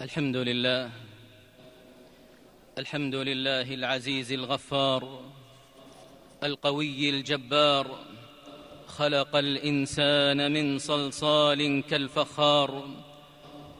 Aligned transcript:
الحمد 0.00 0.36
لله 0.36 0.90
الحمد 2.78 3.14
لله 3.14 3.74
العزيز 3.74 4.32
الغفار 4.32 5.20
القوي 6.44 7.10
الجبار 7.10 7.98
خلق 8.86 9.36
الإنسان 9.36 10.52
من 10.52 10.78
صلصال 10.78 11.82
كالفخار 11.90 12.84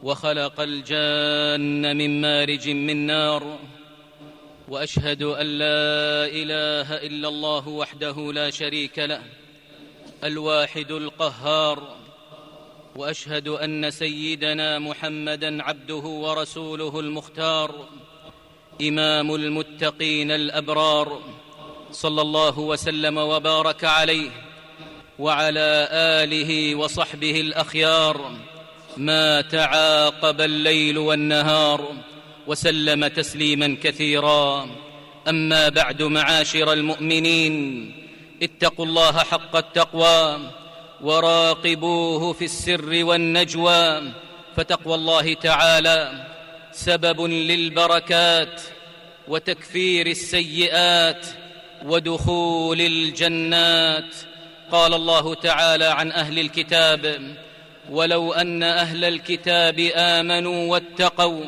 وخلق 0.03 0.61
الجان 0.61 1.97
من 1.97 2.21
مارج 2.21 2.69
من 2.69 2.97
نار 3.05 3.59
وأشهد 4.67 5.23
أن 5.23 5.45
لا 5.45 6.25
إله 6.25 6.95
إلا 7.07 7.27
الله 7.27 7.67
وحده 7.67 8.33
لا 8.33 8.49
شريك 8.49 8.99
له 8.99 9.21
الواحد 10.23 10.91
القهار 10.91 12.04
وأشهد 12.95 13.47
أن 13.47 13.91
سيدنا 13.91 14.79
محمدا 14.79 15.63
عبده 15.63 15.95
ورسوله 15.95 16.99
المختار 16.99 17.87
إمام 18.81 19.35
المتقين 19.35 20.31
الأبرار 20.31 21.21
صلى 21.91 22.21
الله 22.21 22.59
وسلم 22.59 23.17
وبارك 23.17 23.83
عليه 23.83 24.29
وعلى 25.19 25.87
آله 25.91 26.75
وصحبه 26.75 27.41
الأخيار 27.41 28.31
ما 28.97 29.41
تعاقب 29.41 30.41
الليل 30.41 30.97
والنهار 30.97 31.95
وسلم 32.47 33.07
تسليما 33.07 33.77
كثيرا. 33.83 34.69
أما 35.27 35.69
بعد 35.69 36.03
معاشر 36.03 36.73
المؤمنين 36.73 37.55
اتقوا 38.43 38.85
الله 38.85 39.11
حق 39.11 39.55
التقوى 39.55 40.39
وراقبوه 41.05 42.33
في 42.33 42.45
السر 42.45 43.05
والنجوى 43.05 44.01
فتقوى 44.55 44.95
الله 44.95 45.33
تعالى 45.33 46.25
سبب 46.71 47.21
للبركات 47.21 48.61
وتكفير 49.27 50.07
السيئات 50.07 51.27
ودخول 51.85 52.81
الجنات. 52.81 54.15
قال 54.71 54.93
الله 54.93 55.33
تعالى 55.33 55.85
عن 55.85 56.11
أهل 56.11 56.39
الكتاب 56.39 57.35
ولو 57.89 58.33
أن 58.33 58.63
أهل 58.63 59.05
الكتاب 59.05 59.79
آمنوا 59.95 60.71
واتقوا 60.71 61.43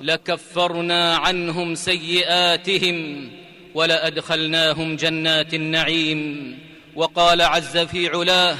لكفرنا 0.00 1.16
عنهم 1.16 1.74
سيئاتهم 1.74 3.30
ولأدخلناهم 3.74 4.96
جنات 4.96 5.54
النعيم 5.54 6.58
وقال 6.94 7.42
عز 7.42 7.78
في 7.78 8.08
علاه 8.08 8.56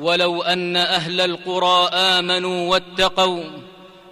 ولو 0.00 0.42
أن 0.42 0.76
أهل 0.76 1.20
القرى 1.20 1.88
آمنوا 1.92 2.70
واتقوا 2.70 3.44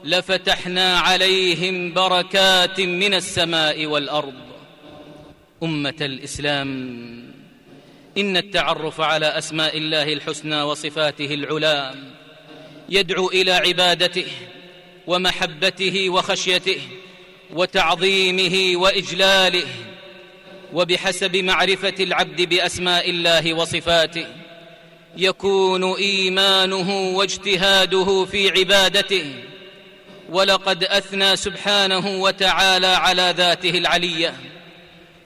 لفتحنا 0.05 0.99
عليهم 0.99 1.93
بركات 1.93 2.81
من 2.81 3.15
السماء 3.15 3.87
والأرض. 3.87 4.35
أمة 5.63 5.95
الإسلام 6.01 6.69
إن 8.19 8.37
التعرف 8.37 9.01
على 9.01 9.27
أسماء 9.27 9.79
الله 9.79 10.13
الحسنى 10.13 10.63
وصفاته 10.63 11.35
العلى 11.35 11.95
يدعو 12.89 13.29
إلى 13.29 13.53
عبادته 13.53 14.27
ومحبته 15.07 16.11
وخشيته 16.11 16.81
وتعظيمه 17.51 18.81
وإجلاله 18.81 19.67
وبحسب 20.73 21.37
معرفة 21.37 21.95
العبد 22.01 22.43
بأسماء 22.43 23.11
الله 23.11 23.55
وصفاته 23.55 24.27
يكون 25.17 25.85
إيمانه 25.95 27.11
واجتهاده 27.17 28.25
في 28.25 28.51
عبادته. 28.51 29.25
ولقد 30.31 30.85
أثنى 30.85 31.37
سبحانه 31.37 32.23
وتعالى 32.23 32.87
على 32.87 33.35
ذاته 33.37 33.71
العلية. 33.71 34.35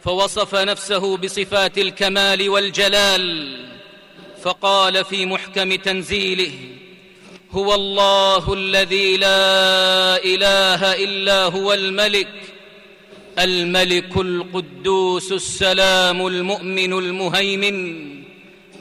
فوصف 0.05 0.55
نفسه 0.55 1.17
بصفات 1.17 1.79
الكمال 1.79 2.49
والجلال. 2.49 3.57
فقال 4.43 5.05
في 5.05 5.27
محكم 5.27 5.75
تنزيله 5.75 6.53
هو 7.51 7.75
الله 7.75 8.55
الذي 8.55 9.17
لا 9.17 10.25
إله 10.25 11.05
إلا 11.05 11.45
هو 11.45 11.73
الملك. 11.73 12.29
الملك 13.39 14.17
القدوس 14.17 15.33
السلام 15.33 16.27
المؤمن 16.27 16.93
المهيمن. 16.93 18.16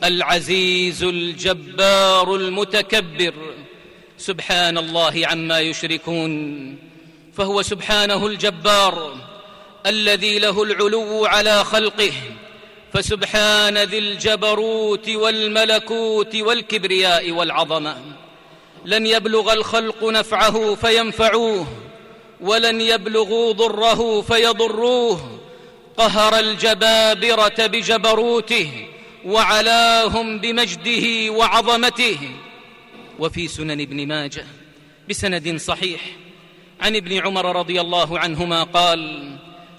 العزيز 0.04 1.04
الجبار 1.04 2.36
المتكبر. 2.36 3.34
سبحان 4.18 4.78
الله 4.78 5.22
عما 5.28 5.60
يشركون. 5.60 6.76
فهو 7.34 7.62
سبحانه 7.62 8.28
الجبار 8.28 9.14
الذي 9.86 10.40
له 10.40 10.64
العلو 10.64 11.26
على 11.26 11.64
خلقه. 11.64 12.12
فسبحان 12.94 13.78
ذي 13.78 13.98
الجبروت 13.98 15.10
والملكوت 15.10 16.36
والكبرياء 16.36 17.32
والعظمة. 17.32 17.98
لن 18.86 19.08
يبلغ 19.08 19.54
الخلق 19.54 20.04
نفعه 20.04 20.76
فينفعوه 20.76 21.68
ولن 22.42 22.82
يبلغوا 22.82 23.54
ضره 23.54 24.22
فيضروه. 24.22 25.40
قهر 25.98 26.40
الجبابرة 26.40 27.66
بجبروته 27.66 28.88
وعلاهم 29.26 30.40
بمجده 30.40 31.32
وعظمته. 31.32 32.18
وفي 33.20 33.48
سنن 33.48 33.82
ابن 33.82 34.08
ماجه 34.08 34.46
بسند 35.10 35.58
صحيح 35.58 36.02
عن 36.82 36.96
ابن 36.96 37.18
عمر 37.18 37.56
رضي 37.56 37.82
الله 37.82 38.20
عنهما 38.20 38.64
قال 38.64 39.32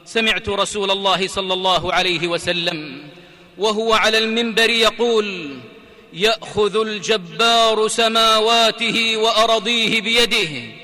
سمعت 0.04 0.48
رسول 0.48 0.90
الله 0.90 1.26
صلى 1.28 1.54
الله 1.54 1.92
عليه 1.92 2.28
وسلم 2.28 3.08
وهو 3.58 3.94
على 3.94 4.18
المنبر 4.18 4.70
يقول 4.70 5.58
يأخذ 6.12 6.80
الجبار 6.80 7.88
سماواته 7.88 9.16
وأرضيه 9.16 10.00
بيده 10.00 10.74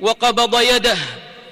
وقبض 0.00 0.60
يده 0.60 0.98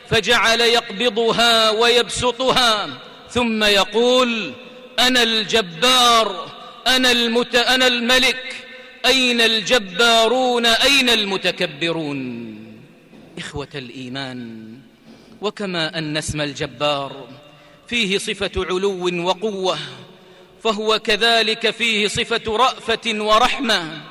فجعل 0.08 0.60
يقبضها 0.60 1.70
ويبسطها 1.70 2.88
ثم 3.30 3.64
يقول 3.64 4.52
أنا 4.98 5.22
الجبار 5.22 6.57
أنا 6.96 7.12
المت 7.12 7.54
أنا 7.54 7.86
الملك. 7.86 8.64
أين 9.06 9.40
الجبارون؟ 9.40 10.66
أين 10.66 11.08
المتكبرون؟ 11.08 12.48
إخوة 13.38 13.68
الإيمان 13.74 14.68
وكما 15.40 15.98
أن 15.98 16.16
اسم 16.16 16.40
الجبار 16.40 17.28
فيه 17.88 18.18
صفة 18.18 18.50
علو 18.56 19.24
وقوة 19.26 19.78
فهو 20.62 20.98
كذلك 20.98 21.70
فيه 21.70 22.08
صفة 22.08 22.56
رأفة 22.56 23.14
ورحمة. 23.24 24.02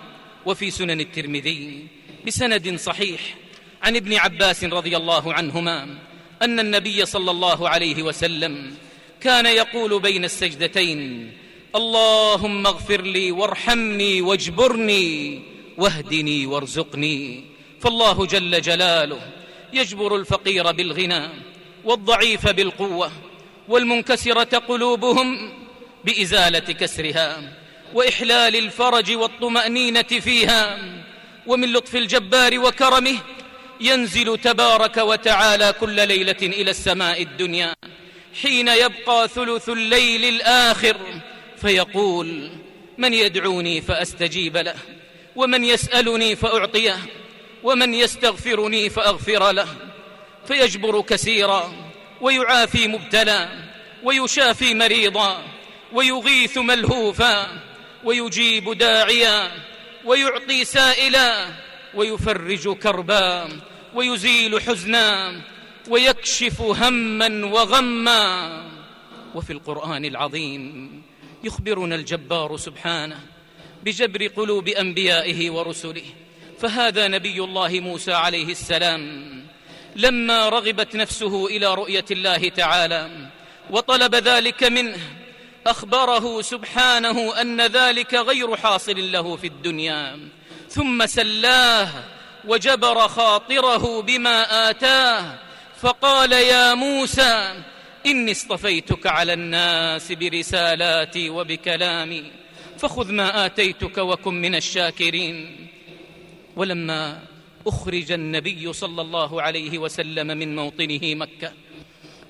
وفي 0.45 0.71
سنن 0.71 0.99
الترمذي 0.99 1.87
بسند 2.27 2.75
صحيح 2.79 3.21
عن 3.83 3.95
ابن 3.95 4.13
عباس 4.13 4.63
رضي 4.63 4.97
الله 4.97 5.33
عنهما 5.33 5.97
أن 6.41 6.59
النبي 6.59 7.05
صلى 7.05 7.31
الله 7.31 7.69
عليه 7.69 8.03
وسلم 8.03 8.75
كان 9.21 9.45
يقول 9.45 9.99
بين 10.01 10.25
السجدتين 10.25 11.31
اللهم 11.77 12.67
اغفر 12.67 13.01
لي 13.01 13.31
وارحمني 13.31 14.21
واجبرني 14.21 15.41
واهدني 15.77 16.45
وارزقني. 16.45 17.43
فالله 17.81 18.25
جل 18.25 18.61
جلاله 18.61 19.21
يجبر 19.73 20.15
الفقير 20.15 20.71
بالغنى 20.71 21.29
والضعيف 21.85 22.47
بالقوة 22.47 23.11
والمنكسرة 23.67 24.57
قلوبهم 24.57 25.53
بإزالة 26.05 26.59
كسرها 26.59 27.53
وإحلال 27.93 28.55
الفرج 28.55 29.11
والطمأنينة 29.11 30.01
فيها. 30.01 30.79
ومن 31.47 31.73
لطف 31.73 31.95
الجبار 31.95 32.59
وكرمه 32.59 33.17
ينزل 33.81 34.37
تبارك 34.37 34.97
وتعالى 34.97 35.73
كل 35.79 36.07
ليلة 36.07 36.41
إلى 36.41 36.71
السماء 36.71 37.21
الدنيا 37.21 37.73
حين 38.41 38.67
يبقى 38.67 39.27
ثلث 39.27 39.69
الليل 39.69 40.25
الآخر 40.25 40.97
فيقول 41.67 42.49
من 42.97 43.13
يدعوني 43.13 43.81
فأستجيب 43.81 44.57
له 44.57 44.75
ومن 45.35 45.63
يسألني 45.63 46.35
فأعطيه 46.35 46.97
ومن 47.63 47.93
يستغفرني 47.93 48.89
فأغفر 48.89 49.51
له 49.51 49.67
فيجبر 50.45 51.01
كثيرا 51.01 51.73
ويعافي 52.21 52.87
مبتلى 52.87 53.49
ويشافي 54.03 54.73
مريضا 54.73 55.43
ويغيث 55.93 56.57
ملهوفا 56.57 57.47
ويجيب 58.03 58.77
داعيا 58.77 59.51
ويعطي 60.05 60.65
سائلا 60.65 61.47
ويفرج 61.95 62.77
كربا 62.77 63.49
ويزيل 63.93 64.61
حزنا 64.61 65.41
ويكشف 65.89 66.61
هما 66.61 67.45
وغما. 67.45 68.63
وفي 69.35 69.53
القرآن 69.53 70.05
العظيم 70.05 71.06
يخبرنا 71.43 71.95
الجبار 71.95 72.57
سبحانه 72.57 73.19
بجبر 73.83 74.27
قلوب 74.27 74.67
أنبيائه 74.67 75.51
ورسله. 75.51 76.03
فهذا 76.59 77.07
نبي 77.07 77.43
الله 77.43 77.79
موسى 77.79 78.13
عليه 78.13 78.51
السلام 78.51 79.27
لما 79.95 80.49
رغبت 80.49 80.95
نفسه 80.95 81.47
إلى 81.47 81.73
رؤية 81.73 82.05
الله 82.11 82.49
تعالى 82.49 83.29
وطلب 83.69 84.15
ذلك 84.15 84.63
منه 84.63 84.97
أخبره 85.67 86.41
سبحانه 86.41 87.41
أن 87.41 87.61
ذلك 87.61 88.13
غير 88.13 88.57
حاصل 88.57 89.11
له 89.11 89.35
في 89.35 89.47
الدنيا. 89.47 90.19
ثم 90.69 91.05
سلاه 91.05 91.89
وجبر 92.45 93.07
خاطره 93.07 94.01
بما 94.01 94.69
آتاه 94.69 95.35
فقال 95.81 96.31
يا 96.31 96.73
موسى 96.73 97.63
إني 98.07 98.31
اصطفيتك 98.31 99.07
على 99.07 99.33
الناس 99.33 100.11
برسالاتي 100.11 101.29
وبكلامي 101.29 102.23
فخذ 102.77 103.11
ما 103.11 103.45
آتيتك 103.45 103.97
وكن 103.97 104.41
من 104.41 104.55
الشاكرين. 104.55 105.67
ولما 106.55 107.19
أخرج 107.67 108.11
النبي 108.11 108.73
صلى 108.73 109.01
الله 109.01 109.41
عليه 109.41 109.77
وسلم 109.77 110.27
من 110.27 110.55
موطنه 110.55 111.15
مكة 111.15 111.53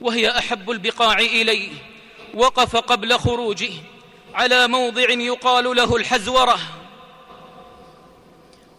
وهي 0.01 0.29
أحب 0.29 0.71
البقاع 0.71 1.19
إليه 1.19 1.69
وقف 2.33 2.75
قبل 2.75 3.13
خروجه 3.13 3.69
على 4.33 4.67
موضع 4.67 5.09
يقال 5.09 5.75
له 5.75 5.95
الحزورة 5.95 6.59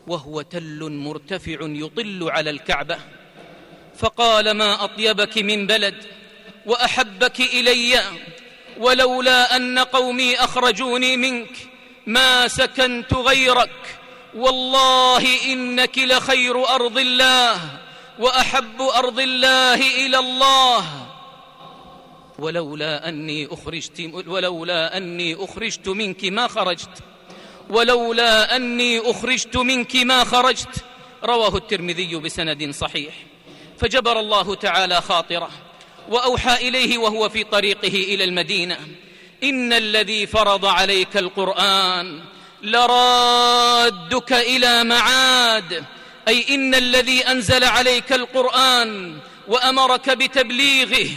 وهو 0.07 0.43
تل 0.43 0.91
مرتفع 0.93 1.59
يطل 1.61 2.31
على 2.31 2.51
الكعبة. 2.51 2.99
فقال 3.97 4.51
ما 4.51 4.85
أطيبك 4.85 5.39
من 5.39 5.67
بلد 5.67 6.05
وأحبك 6.69 7.41
إلي 7.41 8.03
ولولا 8.79 9.57
أن 9.57 9.79
قومي 9.79 10.37
أخرجوني 10.37 11.17
منك 11.17 11.51
ما 12.07 12.49
سكنت 12.49 13.15
غيرك. 13.15 13.99
والله 14.35 15.53
إنك 15.53 15.99
لخير 15.99 16.69
أرض 16.69 16.99
الله 16.99 17.61
وأحب 18.19 18.83
أرض 18.83 19.21
الله 19.21 20.07
إلى 20.07 20.19
الله. 20.19 20.85
ولولا 22.39 23.09
أني 23.09 23.49
أخرجت 23.51 24.11
ولولا 24.27 24.97
أني 24.97 25.45
أخرجت 25.45 25.89
منك 25.89 26.25
ما 26.25 26.49
خرجت. 26.49 27.03
ولولا 27.71 28.57
أني 28.57 29.11
أخرجت 29.11 29.57
منك 29.57 29.97
ما 29.97 30.25
خرجت. 30.25 30.85
رواه 31.25 31.57
الترمذي 31.57 32.17
بسند 32.17 32.71
صحيح. 32.71 33.15
فجبر 33.79 34.21
الله 34.21 34.55
تعالى 34.55 35.01
خاطره. 35.01 35.51
وأوحى 36.09 36.69
إليه 36.69 36.99
وهو 36.99 37.29
في 37.29 37.45
طريقه 37.45 37.89
إلى 37.89 38.25
المدينة. 38.25 38.79
إن 39.43 39.73
الذي 39.73 40.27
فرض 40.27 40.67
عليك 40.67 41.17
القرآن 41.17 42.21
لرادك 42.63 44.33
إلى 44.33 44.85
معاد. 44.85 45.85
أي 46.29 46.55
إن 46.55 46.75
الذي 46.75 47.21
أنزل 47.21 47.65
عليك 47.65 48.13
القرآن 48.13 49.19
وأمرك 49.49 50.11
بتبليغه 50.11 51.09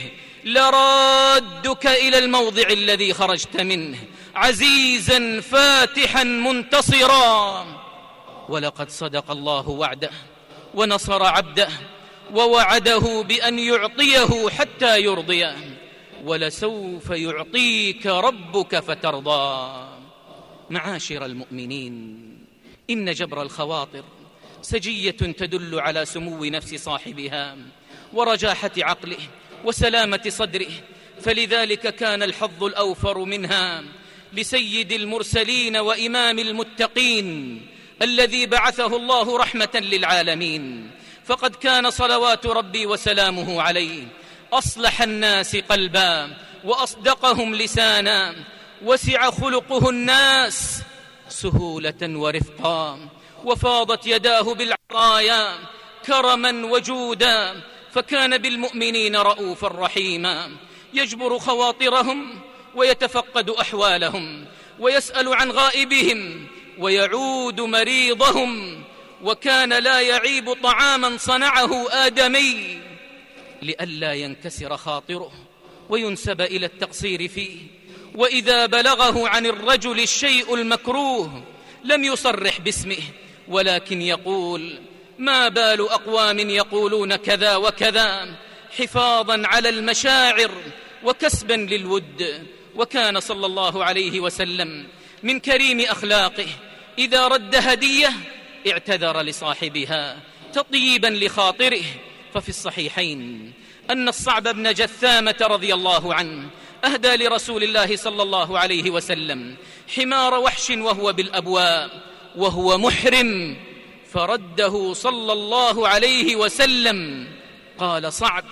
لرادك 0.44 1.88
إلى 1.88 2.18
الموضع 2.18 2.68
الذي 2.70 3.14
خرجت 3.14 3.62
منه. 3.62 3.98
عزيزا 4.36 5.42
فاتحا 5.42 6.24
منتصرا. 6.24 7.66
ولقد 8.50 8.90
صدق 8.90 9.32
الله 9.32 9.70
وعده 9.70 10.12
ونصر 10.74 11.24
عبده. 11.24 11.70
ووعده 12.34 13.22
بأن 13.22 13.60
يعطيه 13.60 14.50
حتى 14.50 15.02
يرضيه 15.02 15.56
ولسوف 16.24 17.10
يعطيك 17.10 18.06
ربك 18.06 18.80
فترضى. 18.80 19.88
معاشر 20.70 21.26
المؤمنين 21.26 22.18
إن 22.90 23.12
جبر 23.12 23.42
الخواطر 23.42 24.04
سجية 24.62 25.12
تدل 25.12 25.80
على 25.80 26.06
سمو 26.06 26.46
نفس 26.46 26.76
صاحبها 26.76 27.58
ورجاحة 28.14 28.72
عقله 28.78 29.18
وسلامة 29.66 30.22
صدره. 30.28 30.72
فلذلك 31.22 31.96
كان 31.96 32.24
الحظ 32.24 32.64
الأوفر 32.64 33.18
منها 33.18 33.84
لسيد 34.34 34.92
المرسلين 34.92 35.78
وإمام 35.78 36.40
المتقين 36.40 37.62
الذي 38.02 38.46
بعثه 38.46 38.96
الله 38.96 39.38
رحمة 39.38 39.70
للعالمين. 39.76 40.92
فقد 41.32 41.56
كان 41.56 41.90
صلوات 41.90 42.46
ربي 42.46 42.86
وسلامه 42.86 43.62
عليه. 43.62 44.08
أصلح 44.54 45.02
الناس 45.02 45.56
قلبا 45.56 46.30
وأصدقهم 46.64 47.56
لسانا. 47.56 48.36
وسع 48.84 49.32
خلقه 49.32 49.90
الناس 49.90 50.82
سهولة 51.30 51.94
ورفقا. 52.02 53.00
وفاضت 53.46 54.08
يداه 54.08 54.42
بالعطايا 54.42 55.56
كرما 56.06 56.66
وجودا. 56.66 57.62
فكان 57.92 58.38
بالمؤمنين 58.38 59.16
رؤوفا 59.16 59.68
رحيما. 59.68 60.52
يجبر 60.94 61.40
خواطرهم 61.40 62.40
ويتفقد 62.76 63.50
أحوالهم. 63.50 64.46
ويسأل 64.80 65.34
عن 65.34 65.52
غائبهم. 65.52 66.48
ويعود 66.80 67.62
مريضهم. 67.62 68.84
وكان 69.24 69.74
لا 69.74 70.02
يعيب 70.02 70.54
طعاما 70.54 71.18
صنعه 71.18 71.90
آدمي 71.92 72.82
لئلا 73.62 74.14
ينكسر 74.14 74.78
خاطره 74.78 75.32
وينسب 75.90 76.42
إلى 76.42 76.66
التقصير 76.66 77.28
فيه. 77.28 77.58
وإذا 78.16 78.66
بلغه 78.66 79.28
عن 79.28 79.46
الرجل 79.46 80.00
الشيء 80.00 80.56
المكروه 80.56 81.44
لم 81.84 82.04
يصرح 82.04 82.62
باسمه 82.62 82.98
ولكن 83.48 84.02
يقول 84.02 84.80
ما 85.20 85.48
بال 85.48 85.82
أقوام 85.82 86.40
يقولون 86.40 87.16
كذا 87.16 87.56
وكذا 87.56 88.36
حفاظا 88.78 89.42
على 89.46 89.70
المشاعر 89.70 90.52
وكسبا 91.04 91.54
للود 91.54 92.46
وكان 92.76 93.20
صلى 93.20 93.46
الله 93.46 93.84
عليه 93.84 94.20
وسلم 94.20 94.88
من 95.24 95.40
كريم 95.40 95.80
أخلاقه 95.80 96.48
إذا 96.98 97.28
رد 97.28 97.56
هديه 97.56 98.10
اعتذر 98.68 99.22
لصاحبها 99.22 100.20
تطيبا 100.54 101.08
لخاطره. 101.08 101.84
ففي 102.34 102.50
الصحيحين 102.50 103.52
أن 103.90 104.08
الصعب 104.08 104.44
بن 104.44 104.74
جثامة 104.74 105.36
رضي 105.42 105.74
الله 105.74 106.14
عنه 106.14 106.50
أهدى 106.86 107.16
لرسول 107.16 107.64
الله 107.64 107.96
صلى 107.96 108.24
الله 108.24 108.60
عليه 108.60 108.90
وسلم 108.90 109.56
حمار 109.96 110.34
وحش 110.34 110.70
وهو 110.70 111.14
بالأبواب 111.14 111.92
وهو 112.36 112.78
محرم 112.78 113.58
فرده 114.14 114.94
صلى 114.94 115.34
الله 115.34 115.88
عليه 115.88 116.36
وسلم. 116.36 117.28
قال 117.78 118.14
صعب. 118.14 118.46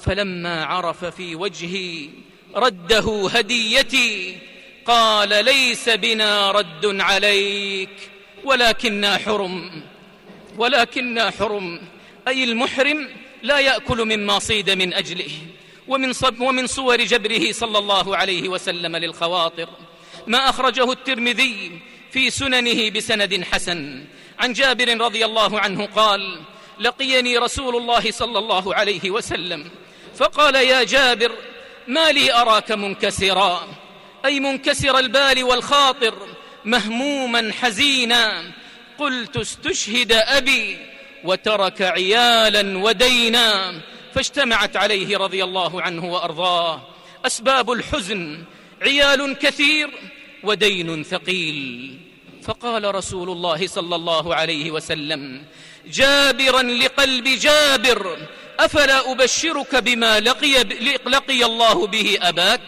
فلما 0.00 0.64
عرف 0.64 1.04
في 1.04 1.34
وجهي 1.34 2.08
رده 2.54 3.28
هديتي. 3.32 4.38
قال 4.86 5.44
ليس 5.44 5.88
بنا 5.88 6.50
رد 6.50 7.00
عليك. 7.00 8.11
ولكنا 8.44 9.18
حرم. 9.18 9.82
ولكنا 10.58 11.30
حرم. 11.30 11.80
أي 12.28 12.44
المحرم 12.44 13.08
لا 13.42 13.58
يأكل 13.58 14.04
مما 14.16 14.38
صيد 14.38 14.70
من 14.70 14.94
أجله. 14.94 15.30
ومن, 15.88 16.12
صب 16.12 16.40
ومن 16.40 16.66
صور 16.66 16.96
جبره 16.96 17.52
صلى 17.52 17.78
الله 17.78 18.16
عليه 18.16 18.48
وسلم 18.48 18.96
للخواطر. 18.96 19.68
ما 20.26 20.48
أخرجه 20.48 20.92
الترمذي 20.92 21.80
في 22.10 22.30
سننه 22.30 22.90
بسند 22.90 23.44
حسن. 23.52 24.04
عن 24.38 24.52
جابر 24.52 25.00
رضي 25.00 25.24
الله 25.24 25.60
عنه 25.60 25.86
قال 25.86 26.40
لقيني 26.80 27.38
رسول 27.38 27.76
الله 27.76 28.10
صلى 28.10 28.38
الله 28.38 28.74
عليه 28.74 29.10
وسلم. 29.10 29.70
فقال 30.16 30.54
يا 30.54 30.84
جابر 30.84 31.32
ما 31.88 32.12
لي 32.12 32.34
أراك 32.34 32.72
منكسرا. 32.72 33.68
أي 34.24 34.40
منكسر 34.40 34.98
البال 34.98 35.44
والخاطر. 35.44 36.14
مهموما 36.64 37.52
حزينا. 37.60 38.52
قلت 38.98 39.36
استشهد 39.36 40.12
أبي 40.12 40.78
وترك 41.24 41.82
عيالا 41.82 42.78
ودينا. 42.78 43.74
فاجتمعت 44.14 44.76
عليه 44.76 45.18
رضي 45.18 45.44
الله 45.44 45.82
عنه 45.82 46.12
وأرضاه. 46.12 46.82
أسباب 47.26 47.72
الحزن 47.72 48.44
عيال 48.82 49.38
كثير 49.38 49.90
ودين 50.42 51.04
ثقيل. 51.04 51.98
فقال 52.42 52.94
رسول 52.94 53.30
الله 53.30 53.66
صلى 53.66 53.96
الله 53.96 54.34
عليه 54.34 54.70
وسلم 54.70 55.44
جابرا 55.86 56.62
لقلب 56.62 57.24
جابر 57.24 58.18
أفلا 58.60 59.12
أبشرك 59.12 59.76
بما 59.76 60.20
لقي, 60.20 60.62
لقي 61.06 61.44
الله 61.44 61.86
به 61.86 62.18
أباك؟ 62.22 62.60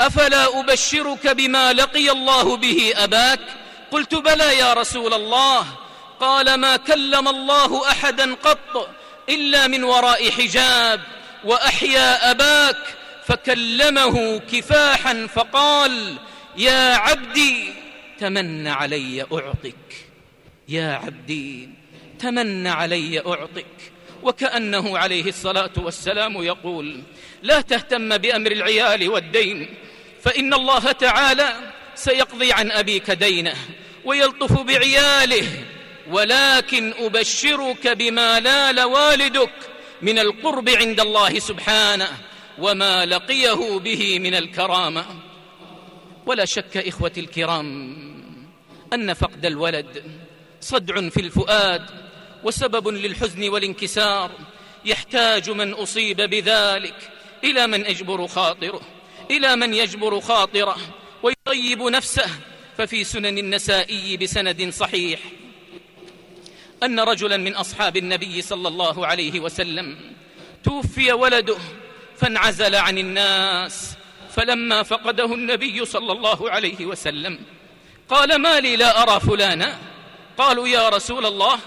أفلا 0.00 0.60
أبشرك 0.60 1.26
بما 1.26 1.72
لقي 1.72 2.10
الله 2.10 2.56
به 2.56 2.92
أباك؟ 2.96 3.40
قلت 3.90 4.14
بلى 4.14 4.58
يا 4.58 4.72
رسول 4.72 5.14
الله. 5.14 5.66
قال 6.20 6.54
ما 6.54 6.76
كلم 6.76 7.28
الله 7.28 7.90
أحدا 7.90 8.34
قط 8.34 8.88
إلا 9.28 9.66
من 9.66 9.84
وراء 9.84 10.30
حجاب 10.30 11.00
وأحيا 11.44 12.30
أباك 12.30 12.76
فكلمه 13.26 14.38
كفاحا 14.38 15.26
فقال 15.34 16.16
يا 16.56 16.94
عبدي 16.94 17.74
تمن 18.18 18.66
علي 18.68 19.26
أعطك. 19.32 20.06
يا 20.68 21.00
عبدي 21.04 21.68
تمن 22.18 22.66
علي 22.66 23.20
أعطك. 23.20 23.66
وكأنه 24.22 24.98
عليه 24.98 25.28
الصلاة 25.28 25.70
والسلام 25.76 26.42
يقول 26.42 27.02
لا 27.42 27.60
تهتم 27.60 28.16
بأمر 28.18 28.52
العيال 28.52 29.08
والدين 29.08 29.74
فإن 30.26 30.54
الله 30.54 30.92
تعالى 30.92 31.56
سيقضي 31.94 32.52
عن 32.52 32.70
أبيك 32.70 33.10
دينه 33.10 33.54
ويلطف 34.04 34.60
بعياله 34.60 35.64
ولكن 36.10 36.94
أبشرك 36.98 37.88
بما 37.88 38.40
نال 38.40 38.80
والدك 38.80 39.52
من 40.02 40.18
القرب 40.18 40.68
عند 40.68 41.00
الله 41.00 41.38
سبحانه 41.38 42.08
وما 42.58 43.06
لقيه 43.06 43.78
به 43.78 44.18
من 44.18 44.34
الكرامة. 44.34 45.04
ولا 46.26 46.44
شك 46.44 46.76
إخوتي 46.76 47.20
الكرام 47.20 47.96
أن 48.92 49.14
فقد 49.14 49.46
الولد 49.46 50.04
صدع 50.60 51.08
في 51.08 51.20
الفؤاد 51.20 51.86
وسبب 52.44 52.88
للحزن 52.88 53.48
والانكسار 53.48 54.30
يحتاج 54.84 55.50
من 55.50 55.72
أصيب 55.72 56.16
بذلك 56.16 57.10
إلى 57.44 57.66
من 57.66 57.80
يجبر 57.80 58.26
خاطره. 58.26 58.95
إلى 59.30 59.56
من 59.56 59.74
يجبر 59.74 60.20
خاطره 60.20 60.76
ويطيب 61.22 61.82
نفسه 61.82 62.30
ففي 62.78 63.04
سنن 63.04 63.38
النسائي 63.38 64.16
بسند 64.16 64.70
صحيح. 64.70 65.20
أن 66.82 67.00
رجلا 67.00 67.36
من 67.36 67.54
أصحاب 67.54 67.96
النبي 67.96 68.42
صلى 68.42 68.68
الله 68.68 69.06
عليه 69.06 69.40
وسلم 69.40 69.96
توفي 70.64 71.12
ولده 71.12 71.56
فانعزل 72.16 72.74
عن 72.74 72.98
الناس 72.98 73.94
فلما 74.30 74.82
فقده 74.82 75.34
النبي 75.34 75.84
صلى 75.84 76.12
الله 76.12 76.50
عليه 76.50 76.86
وسلم 76.86 77.38
قال 78.08 78.38
ما 78.38 78.60
لي 78.60 78.76
لا 78.76 79.02
أرى 79.02 79.20
فلانا. 79.20 79.78
قالوا 80.38 80.68
يا 80.68 80.88
رسول 80.88 81.26
الله 81.26 81.58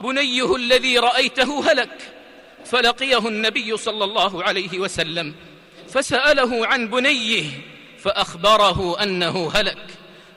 بنيه 0.00 0.56
الذي 0.56 0.98
رأيته 0.98 1.72
هلك. 1.72 1.98
فلقيه 2.64 3.28
النبي 3.28 3.76
صلى 3.76 4.04
الله 4.04 4.44
عليه 4.44 4.78
وسلم 4.78 5.34
فسأله 5.92 6.66
عن 6.66 6.88
بنيه 6.88 7.44
فأخبره 7.98 9.02
أنه 9.02 9.50
هلك 9.54 9.86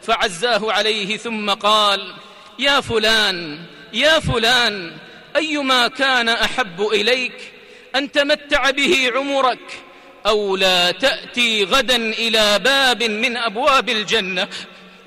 فعزاه 0.01 0.71
عليه 0.71 1.17
ثم 1.17 1.49
قال 1.49 2.13
يا 2.59 2.81
فلان 2.81 3.65
يا 3.93 4.19
فلان 4.19 4.91
أيما 5.35 5.87
كان 5.87 6.29
أحب 6.29 6.81
إليك 6.81 7.51
أن 7.95 8.11
تمتع 8.11 8.69
به 8.69 9.11
عمرك 9.15 9.83
أو 10.25 10.55
لا 10.55 10.91
تأتي 10.91 11.63
غدا 11.63 11.95
إلى 11.95 12.59
باب 12.59 13.03
من 13.03 13.37
أبواب 13.37 13.89
الجنة 13.89 14.47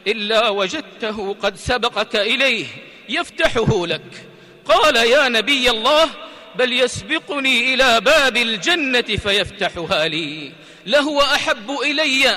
إلا 0.07 0.49
وجدته 0.49 1.37
قد 1.43 1.57
سبقك 1.57 2.17
إليه 2.17 2.67
يفتحه 3.09 3.87
لك 3.87 4.27
قال 4.65 4.97
يا 4.97 5.29
نبي 5.29 5.71
الله 5.71 6.11
بل 6.59 6.73
يسبقني 6.73 7.75
إلى 7.75 8.01
باب 8.01 8.37
الجنة 8.37 9.01
فيفتحها 9.01 10.09
لي 10.09 10.53
لهو 10.87 11.21
أحب 11.21 11.71
إلي. 11.71 12.37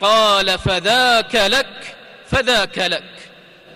قال 0.00 0.58
فذاك 0.58 1.34
لك 1.34 1.96
فذاك 2.26 2.78
لك. 2.78 3.30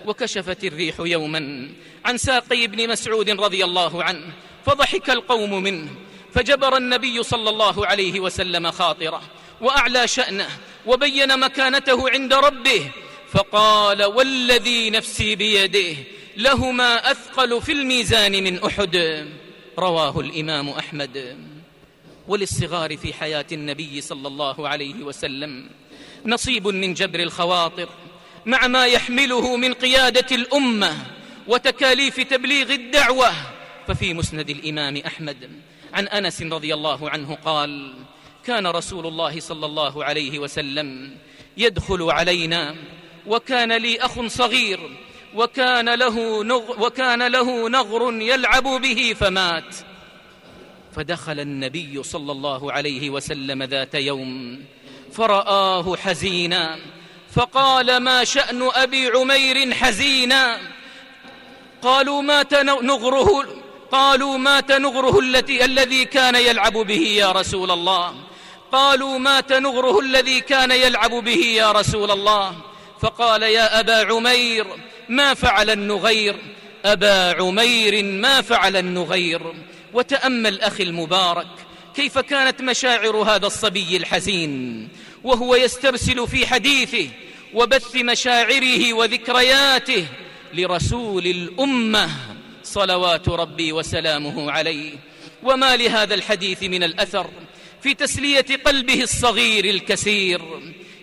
وكشفت 0.07 0.65
الريح 0.65 0.95
يوما 1.01 1.69
عن 2.05 2.19
ساقي 2.19 2.65
ابن 2.65 2.89
مسعود 2.89 3.31
رضي 3.31 3.65
الله 3.65 4.05
عنه 4.05 4.33
فضحك 4.67 5.11
القوم 5.11 5.63
منه 5.63 5.91
فجبر 6.35 6.77
النبي 6.77 7.23
صلى 7.23 7.51
الله 7.51 7.87
عليه 7.87 8.21
وسلم 8.21 8.71
خاطره 8.71 9.23
وأعلى 9.61 10.09
شأنه 10.09 10.49
وبين 10.87 11.39
مكانته 11.39 12.11
عند 12.11 12.35
ربه 12.35 12.91
فقال 13.33 14.05
والذي 14.05 14.91
نفسي 14.91 15.35
بيده 15.35 15.97
لهما 16.37 17.11
أثقل 17.11 17.63
في 17.63 17.73
الميزان 17.73 18.33
من 18.33 18.65
أحد. 18.65 19.27
رواه 19.79 20.21
الإمام 20.21 20.69
أحمد. 20.69 21.39
وللصغار 22.29 22.97
في 22.97 23.15
حياة 23.15 23.47
النبي 23.53 24.01
صلى 24.01 24.29
الله 24.29 24.69
عليه 24.69 24.95
وسلم. 24.95 25.71
نصيب 26.27 26.69
من 26.69 26.95
جبر 26.95 27.21
الخواطر 27.21 27.89
مع 28.47 28.67
ما 28.67 28.87
يحمله 28.87 29.57
من 29.57 29.75
قيادة 29.75 30.37
الأمة 30.37 30.95
وتكاليف 31.47 32.21
تبليغ 32.21 32.73
الدعوة. 32.73 33.33
ففي 33.89 34.15
مسند 34.15 34.51
الإمام 34.51 34.97
أحمد 34.97 35.51
عن 35.93 36.09
أنس 36.09 36.43
رضي 36.43 36.75
الله 36.75 37.11
عنه 37.11 37.35
قال 37.35 37.95
كان 38.45 38.67
رسول 38.67 39.07
الله 39.07 39.41
صلى 39.41 39.67
الله 39.67 40.05
عليه 40.05 40.39
وسلم 40.39 41.17
يدخل 41.57 42.03
علينا 42.03 42.75
وكان 43.27 43.73
لي 43.73 43.99
أخ 43.99 44.27
صغير 44.27 44.81
وكان 45.37 45.95
له, 45.95 46.45
نغ 46.45 46.87
وكان 46.87 47.27
له 47.27 47.69
نغر 47.69 48.13
يلعب 48.13 48.63
به 48.63 49.15
فمات. 49.21 49.77
فدخل 50.97 51.41
النبي 51.41 52.03
صلى 52.03 52.33
الله 52.33 52.73
عليه 52.73 53.11
وسلم 53.11 53.63
ذات 53.63 53.95
يوم 53.95 54.65
فرآه 55.13 55.97
حزينا 55.97 56.79
فقال 57.35 57.97
ما 57.97 58.25
شأن 58.25 58.69
أبي 58.75 59.07
عمير 59.07 59.75
حزينا؟ 59.75 60.59
قالوا 61.83 62.23
مات 62.23 62.55
نغره 62.55 63.45
قالوا 63.93 64.39
مات 64.39 64.73
نغره 64.73 65.19
التي 65.21 65.65
الذي 65.65 66.05
كان 66.05 66.35
يلعب 66.35 66.73
به 66.73 67.03
يا 67.23 67.33
رسول 67.33 67.71
الله. 67.71 68.15
قالوا 68.73 69.19
مات 69.19 69.53
نغره 69.53 70.01
الذي 70.01 70.41
كان 70.41 70.71
يلعب 70.71 71.11
به 71.11 71.43
يا 71.61 71.73
رسول 71.73 72.11
الله. 72.11 72.57
فقال 73.01 73.43
يا 73.43 73.81
أبا 73.81 74.15
عمير 74.15 74.67
ما 75.09 75.35
فعل 75.35 75.71
النغير 75.71 76.37
أبا 76.85 77.43
عمير 77.43 78.05
ما 78.05 78.41
فعل 78.41 78.77
النغير. 78.77 79.41
وتأمل 79.93 80.61
أخي 80.61 80.83
المبارك 80.83 81.47
كيف 81.95 82.19
كانت 82.19 82.61
مشاعر 82.63 83.17
هذا 83.17 83.47
الصبي 83.47 83.97
الحزين؟ 83.97 84.89
وهو 85.25 85.55
يسترسل 85.55 86.29
في 86.29 86.47
حديثه 86.47 87.09
وبث 87.55 87.97
مشاعره 87.97 88.93
وذكرياته 88.93 90.07
لرسول 90.55 91.27
الأمة 91.27 92.11
صلوات 92.63 93.29
ربي 93.29 93.73
وسلامه 93.73 94.51
عليه. 94.51 94.93
وما 95.43 95.77
لهذا 95.77 96.15
الحديث 96.15 96.63
من 96.63 96.83
الأثر؟ 96.83 97.31
في 97.83 97.95
تسلية 97.95 98.47
قلبه 98.65 99.03
الصغير 99.03 99.65
الكثير. 99.65 100.43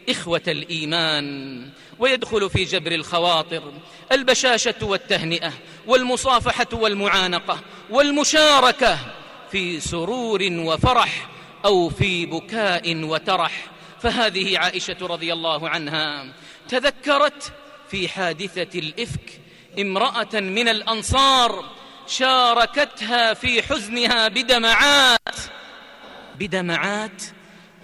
إخوة 0.10 0.42
الإيمان 0.48 1.70
ويدخل 2.00 2.50
في 2.50 2.64
جبر 2.64 2.92
الخواطر 2.92 3.74
البشاشة 4.12 4.76
والتهنئة 4.82 5.54
والمصافحة 5.88 6.68
والمعانقة 6.74 7.60
والمشاركة 7.90 8.98
في 9.52 9.80
سرور 9.80 10.40
وفرح 10.52 11.30
أو 11.66 11.90
في 11.90 12.26
بكاء 12.26 13.04
وترح. 13.04 13.66
فهذه 14.02 14.58
عائشة 14.58 14.98
رضي 15.02 15.34
الله 15.34 15.70
عنها 15.70 16.34
تذكرت 16.70 17.54
في 17.90 18.08
حادثة 18.08 18.80
الإفك 18.80 19.40
امرأة 19.80 20.40
من 20.40 20.68
الأنصار 20.68 21.66
شاركتها 22.08 23.34
في 23.34 23.62
حزنها 23.64 24.28
بدمعات 24.28 25.36
بدمعات 26.40 27.24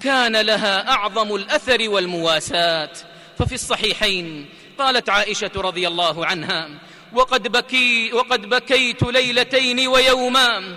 كان 0.03 0.38
لها 0.38 0.89
أعظم 0.89 1.36
الأثر 1.36 1.89
والمواساة. 1.89 2.91
ففي 3.39 3.56
الصحيحين 3.56 4.46
قالت 4.79 5.10
عائشة 5.10 5.51
رضي 5.56 5.88
الله 5.88 6.25
عنها 6.25 6.70
وقد, 7.13 7.48
بكي 7.48 8.13
وقد 8.13 8.50
بكيت 8.50 9.03
ليلتين 9.03 9.88
ويوما 9.88 10.75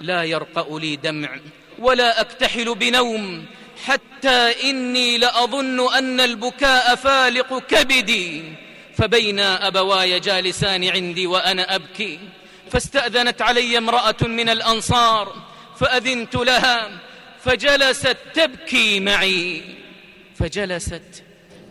لا 0.00 0.24
يرقأ 0.24 0.78
لي 0.78 0.96
دمع 0.96 1.40
ولا 1.78 2.20
أكتحل 2.20 2.74
بنوم 2.74 3.44
حتى 3.84 4.70
إني 4.70 5.18
لأظن 5.18 5.94
أن 5.94 6.20
البكاء 6.20 6.94
فالق 6.94 7.58
كبدي. 7.58 8.42
فبين 8.96 9.40
أبواي 9.40 10.20
جالسان 10.20 10.88
عندي 10.88 11.26
وأنا 11.26 11.74
أبكي 11.74 12.18
فاستأذنت 12.70 13.42
علي 13.42 13.78
امرأة 13.78 14.16
من 14.22 14.48
الأنصار 14.48 15.34
فأذنت 15.80 16.34
لها 16.34 16.90
فجلست 17.44 18.16
تبكي 18.34 19.00
معي. 19.00 19.62
فجلست 20.34 21.24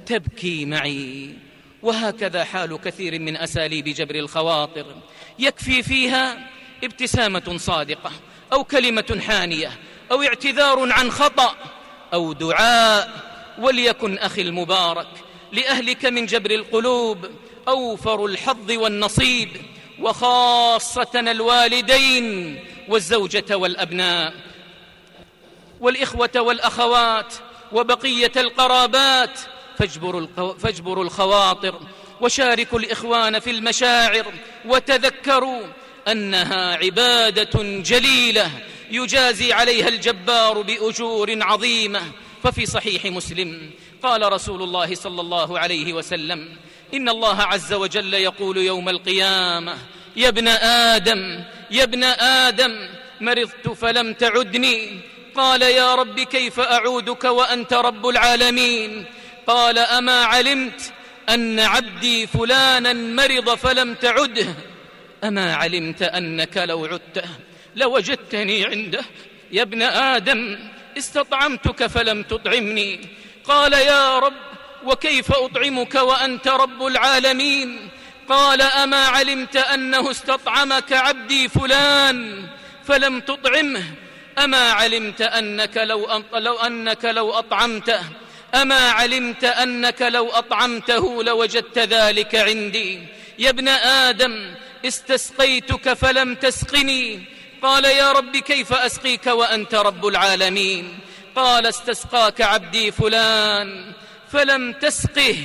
تبكي 0.06 0.66
معي. 0.66 1.34
وهكذا 1.82 2.44
حال 2.44 2.82
كثير 2.82 3.20
من 3.20 3.38
أساليب 3.38 3.86
جبر 3.86 4.16
الخواطر. 4.16 4.86
يكفي 5.40 5.84
فيها 5.84 6.48
ابتسامة 6.84 7.58
صادقة 7.58 8.12
أو 8.54 8.64
كلمة 8.64 9.22
حانية 9.28 9.72
أو 10.12 10.22
اعتذار 10.24 10.92
عن 10.92 11.12
خطأ 11.12 11.56
أو 12.14 12.34
دعاء. 12.34 13.32
وليكن 13.60 14.18
أخي 14.18 14.42
المبارك 14.42 15.08
لأهلك 15.52 16.06
من 16.06 16.26
جبر 16.26 16.52
القلوب 16.52 17.30
أوفر 17.68 18.26
الحظ 18.26 18.72
والنصيب 18.72 19.50
وخاصة 20.00 21.20
الوالدين 21.20 22.60
والزوجة 22.88 23.58
والأبناء. 23.58 24.34
والإخوة 25.82 26.30
والأخوات 26.36 27.34
وبقية 27.72 28.32
القرابات 28.38 29.40
فاجبروا, 29.78 30.54
فاجبروا 30.54 31.04
الخواطر 31.04 31.80
وشاركوا 32.22 32.80
الإخوان 32.80 33.40
في 33.40 33.52
المشاعر 33.52 34.26
وتذكروا 34.66 35.62
أنها 36.08 36.76
عبادة 36.76 37.64
جليلة 37.64 38.52
يجازي 38.92 39.54
عليها 39.54 39.88
الجبار 39.88 40.62
بأجور 40.62 41.44
عظيمة. 41.44 42.02
ففي 42.44 42.66
صحيح 42.66 43.06
مسلم 43.06 43.70
قال 44.04 44.34
رسول 44.34 44.64
الله 44.64 44.96
صلى 44.96 45.22
الله 45.22 45.60
عليه 45.60 45.94
وسلم 45.94 46.50
إن 46.94 47.10
الله 47.10 47.42
عز 47.42 47.74
وجل 47.74 48.14
يقول 48.14 48.58
يوم 48.58 48.90
القيامة 48.90 49.78
يا 50.16 50.28
ابن 50.28 50.48
آدم 50.48 51.44
يا 51.72 51.84
ابن 51.84 52.04
آدم 52.04 52.90
مرضت 53.22 53.70
فلم 53.70 54.14
تعدني 54.14 55.00
قال 55.36 55.62
يا 55.62 55.96
رب 55.96 56.20
كيف 56.20 56.60
أعودك 56.60 57.24
وأنت 57.24 57.74
رب 57.74 58.08
العالمين؟ 58.08 59.06
قال 59.48 59.78
أما 59.78 60.24
علمت 60.24 60.94
أن 61.30 61.60
عبدي 61.60 62.28
فلانا 62.28 62.94
مرض 62.94 63.56
فلم 63.56 63.94
تعده. 63.94 64.56
أما 65.24 65.56
علمت 65.56 66.02
أنك 66.02 66.58
لو 66.58 66.86
عدته 66.86 67.30
لوجدتني 67.76 68.66
عنده. 68.66 69.04
يا 69.52 69.62
ابن 69.62 69.82
آدم 69.82 70.60
استطعمتك 70.98 71.88
فلم 71.88 72.24
تطعمني. 72.24 73.00
قال 73.46 73.74
يا 73.74 74.20
رب 74.20 74.34
وكيف 74.84 75.32
أطعمك 75.32 75.96
وأنت 75.96 76.48
رب 76.48 76.86
العالمين؟ 76.86 77.90
قال 78.30 78.62
أما 78.62 79.06
علمت 79.06 79.56
أنه 79.58 80.12
استطعمك 80.12 80.94
عبدي 80.94 81.50
فلان 81.50 82.48
فلم 82.86 83.20
تطعمه. 83.20 83.84
أما 84.38 84.72
علمت 84.72 85.22
أنك 85.22 85.78
لو, 85.78 86.24
لو 86.34 86.56
أنك 86.56 87.06
لو 87.06 87.32
أطعمته 87.32 88.02
أما 88.56 88.90
علمت 88.90 89.44
أنك 89.44 90.02
لو 90.02 90.30
أطعمته 90.30 91.24
لوجدت 91.24 91.80
ذلك 91.80 92.36
عندي. 92.36 93.00
يا 93.40 93.50
ابن 93.50 93.68
آدم 93.68 94.56
استسقيتك 94.86 95.94
فلم 95.94 96.36
تسقني. 96.36 97.22
قال 97.62 97.86
يا 97.86 98.12
رب 98.12 98.38
كيف 98.38 98.74
أسقيك 98.74 99.28
وأنت 99.28 99.76
رب 99.76 100.08
العالمين؟ 100.08 101.00
قال 101.36 101.66
استسقاك 101.66 102.42
عبدي 102.42 102.92
فلان 102.92 103.92
فلم 104.32 104.74
تسقه. 104.74 105.38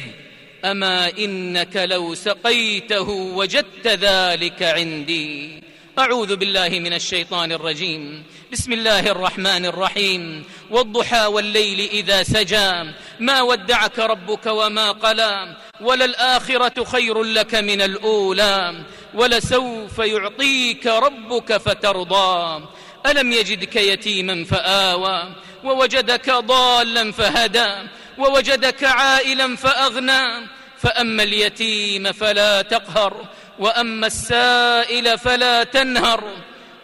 أما 0.65 1.09
إنك 1.19 1.77
لو 1.77 2.15
سقيته 2.15 3.09
وجدت 3.09 3.87
ذلك 3.87 4.63
عندي. 4.63 5.63
أعوذ 5.99 6.37
بالله 6.37 6.69
من 6.69 6.93
الشيطان 6.93 7.53
الرجيم. 7.53 8.25
بسم 8.53 8.73
الله 8.73 9.01
الرحمن 9.01 9.67
الرحيم. 9.67 10.45
والضحى 10.71 11.27
والليل 11.27 11.89
إذا 11.91 12.23
سجى. 12.23 12.93
ما 13.21 13.43
ودعك 13.43 13.99
ربك 13.99 14.47
وما 14.47 14.93
قلى. 14.93 15.57
وللآخرة 15.81 16.85
خير 16.85 17.23
لك 17.23 17.55
من 17.55 17.83
الأولى. 17.83 18.85
ولسوف 19.15 19.99
يعطيك 19.99 20.87
ربك 20.87 21.57
فترضى. 21.57 22.65
ألم 23.07 23.33
يجدك 23.33 23.77
يتيما 23.77 24.45
فآوى. 24.45 25.33
ووجدك 25.65 26.31
ضالا 26.31 27.13
فهدى. 27.13 27.89
ووجدك 28.19 28.85
عائلا 28.85 29.57
فأغنى. 29.57 30.47
فأما 30.79 31.23
اليتيم 31.23 32.13
فلا 32.13 32.63
تقهر. 32.63 33.29
وأما 33.59 34.07
السائل 34.07 35.19
فلا 35.19 35.65
تنهر 35.65 36.25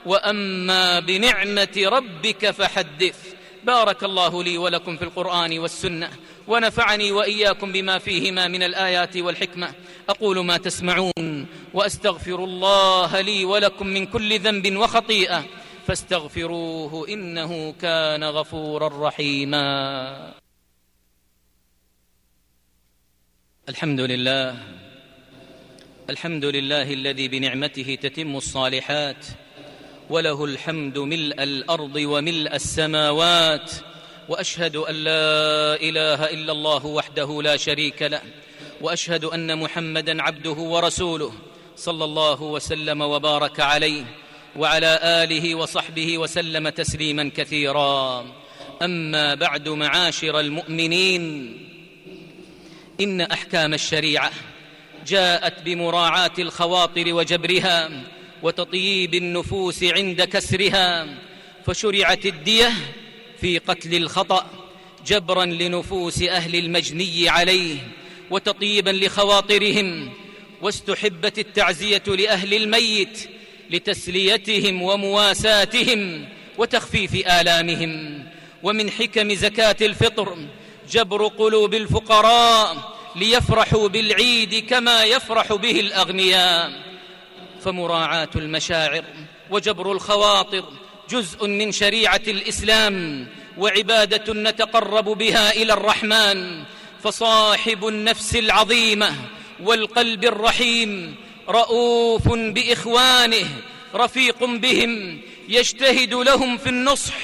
وأما 0.06 1.00
بنعمة 1.00 1.76
ربك 1.86 2.50
فحدث. 2.50 3.34
بارك 3.64 4.04
الله 4.04 4.42
لي 4.42 4.58
ولكم 4.58 4.96
في 4.96 5.04
القرآن 5.04 5.58
والسنة 5.58 6.10
ونفعني 6.48 7.12
وإياكم 7.12 7.72
بما 7.72 7.98
فيهما 7.98 8.48
من 8.48 8.62
الآيات 8.62 9.16
والحكمة. 9.16 9.74
أقول 10.08 10.44
ما 10.44 10.56
تسمعون 10.56 11.46
وأستغفر 11.74 12.44
الله 12.44 13.20
لي 13.20 13.44
ولكم 13.44 13.86
من 13.86 14.06
كل 14.06 14.40
ذنب 14.40 14.76
وخطيئة. 14.76 15.44
فاستغفروه 15.86 17.08
إنه 17.08 17.72
كان 17.72 18.24
غفورا 18.24 19.08
رحيما. 19.08 20.34
الحمد 23.68 24.00
لله 24.00 24.56
الحمد 26.10 26.44
لله 26.44 26.92
الذي 26.92 27.28
بنعمته 27.28 27.98
تتم 28.02 28.36
الصالحات 28.36 29.26
وله 30.10 30.44
الحمد 30.44 30.98
ملء 30.98 31.42
الأرض 31.42 31.96
وملء 31.96 32.54
السماوات 32.54 33.72
وأشهد 34.28 34.76
أن 34.76 34.94
لا 34.94 35.74
إله 35.74 36.24
إلا 36.24 36.52
الله 36.52 36.86
وحده 36.86 37.42
لا 37.42 37.56
شريك 37.56 38.02
له 38.02 38.22
وأشهد 38.80 39.24
أن 39.24 39.58
محمدا 39.58 40.22
عبده 40.22 40.50
ورسوله 40.50 41.32
صلى 41.76 42.04
الله 42.04 42.42
وسلم 42.42 43.00
وبارك 43.00 43.60
عليه 43.60 44.04
وعلى 44.56 44.98
آله 45.02 45.54
وصحبه 45.54 46.18
وسلم 46.18 46.68
تسليما 46.68 47.30
كثيرا. 47.36 48.26
أما 48.82 49.34
بعد 49.34 49.68
معاشر 49.68 50.40
المؤمنين 50.40 51.22
إن 53.00 53.20
أحكام 53.20 53.74
الشريعة 53.74 54.30
جاءت 55.06 55.62
بمراعاة 55.62 56.32
الخواطر 56.38 57.14
وجبرها 57.14 57.90
وتطييب 58.42 59.14
النفوس 59.14 59.84
عند 59.84 60.22
كسرها 60.22 61.06
فشرعت 61.66 62.26
الدية 62.26 62.72
في 63.40 63.58
قتل 63.58 63.94
الخطأ 63.94 64.46
جبرا 65.06 65.44
لنفوس 65.44 66.22
أهل 66.22 66.56
المجني 66.56 67.28
عليه 67.28 67.76
وتطيبا 68.30 68.90
لخواطرهم 68.90 70.12
واستحبت 70.62 71.38
التعزية 71.38 72.02
لأهل 72.06 72.54
الميت 72.54 73.28
لتسليتهم 73.70 74.82
ومواساتهم 74.82 76.28
وتخفيف 76.58 77.14
آلامهم 77.26 78.24
ومن 78.62 78.90
حكم 78.90 79.34
زكاة 79.34 79.76
الفطر 79.82 80.36
جبر 80.90 81.26
قلوب 81.26 81.74
الفقراء 81.74 82.91
ليفرحوا 83.16 83.88
بالعيد 83.88 84.66
كما 84.70 85.04
يفرح 85.04 85.52
به 85.52 85.80
الأغنياء. 85.80 86.72
فمراعاة 87.64 88.28
المشاعر 88.36 89.04
وجبر 89.50 89.92
الخواطر 89.92 90.64
جزء 91.10 91.46
من 91.46 91.72
شريعة 91.72 92.22
الإسلام 92.28 93.26
وعبادة 93.58 94.32
نتقرب 94.32 95.04
بها 95.04 95.52
إلى 95.52 95.72
الرحمن. 95.72 96.62
فصاحب 97.02 97.86
النفس 97.86 98.36
العظيمة 98.36 99.14
والقلب 99.62 100.24
الرحيم 100.24 101.14
رؤوف 101.48 102.28
بإخوانه 102.28 103.46
رفيق 103.94 104.44
بهم 104.44 105.20
يجتهد 105.48 106.14
لهم 106.14 106.58
في 106.58 106.68
النصح 106.68 107.14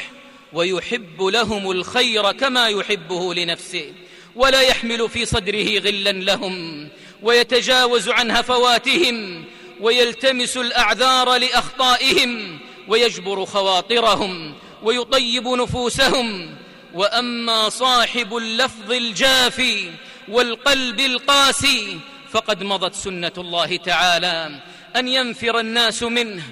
ويحب 0.52 1.22
لهم 1.22 1.70
الخير 1.70 2.32
كما 2.32 2.68
يحبه 2.68 3.34
لنفسه. 3.34 3.92
ولا 4.38 4.60
يحمل 4.60 5.08
في 5.08 5.26
صدره 5.26 5.78
غلا 5.78 6.12
لهم 6.12 6.88
ويتجاوز 7.22 8.08
عن 8.08 8.30
هفواتهم 8.30 9.44
ويلتمس 9.80 10.56
الأعذار 10.56 11.36
لأخطائهم 11.36 12.58
ويجبر 12.88 13.44
خواطرهم 13.44 14.54
ويطيب 14.82 15.48
نفوسهم. 15.48 16.56
وأما 16.94 17.68
صاحب 17.68 18.36
اللفظ 18.36 18.92
الجافي 18.92 19.90
والقلب 20.28 21.00
القاسي 21.00 21.98
فقد 22.30 22.62
مضت 22.62 22.94
سنة 22.94 23.32
الله 23.38 23.76
تعالى. 23.76 24.60
أن 24.96 25.08
ينفر 25.08 25.60
الناس 25.60 26.02
منه 26.02 26.42